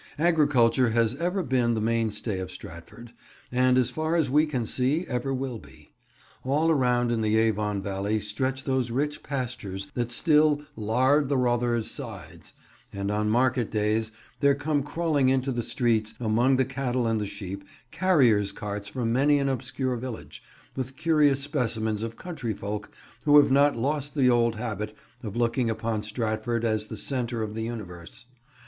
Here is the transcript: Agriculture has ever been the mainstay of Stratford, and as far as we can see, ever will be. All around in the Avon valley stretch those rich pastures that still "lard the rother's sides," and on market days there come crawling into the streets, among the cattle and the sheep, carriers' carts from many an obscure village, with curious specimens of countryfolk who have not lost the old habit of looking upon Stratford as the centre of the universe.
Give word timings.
Agriculture 0.17 0.89
has 0.89 1.13
ever 1.17 1.43
been 1.43 1.75
the 1.75 1.79
mainstay 1.79 2.39
of 2.39 2.49
Stratford, 2.49 3.11
and 3.51 3.77
as 3.77 3.91
far 3.91 4.15
as 4.15 4.31
we 4.31 4.47
can 4.47 4.65
see, 4.65 5.05
ever 5.05 5.31
will 5.31 5.59
be. 5.59 5.91
All 6.43 6.71
around 6.71 7.11
in 7.11 7.21
the 7.21 7.37
Avon 7.37 7.83
valley 7.83 8.19
stretch 8.19 8.63
those 8.63 8.89
rich 8.89 9.21
pastures 9.21 9.89
that 9.93 10.09
still 10.09 10.63
"lard 10.75 11.29
the 11.29 11.37
rother's 11.37 11.87
sides," 11.91 12.53
and 12.91 13.11
on 13.11 13.29
market 13.29 13.69
days 13.69 14.11
there 14.39 14.55
come 14.55 14.81
crawling 14.81 15.29
into 15.29 15.51
the 15.51 15.61
streets, 15.61 16.15
among 16.19 16.57
the 16.57 16.65
cattle 16.65 17.05
and 17.05 17.21
the 17.21 17.27
sheep, 17.27 17.63
carriers' 17.91 18.51
carts 18.51 18.87
from 18.87 19.13
many 19.13 19.37
an 19.37 19.49
obscure 19.49 19.95
village, 19.97 20.41
with 20.75 20.97
curious 20.97 21.41
specimens 21.41 22.01
of 22.01 22.17
countryfolk 22.17 22.89
who 23.25 23.37
have 23.37 23.51
not 23.51 23.77
lost 23.77 24.15
the 24.15 24.31
old 24.31 24.55
habit 24.55 24.97
of 25.21 25.35
looking 25.35 25.69
upon 25.69 26.01
Stratford 26.01 26.65
as 26.65 26.87
the 26.87 26.97
centre 26.97 27.43
of 27.43 27.53
the 27.53 27.61
universe. 27.61 28.25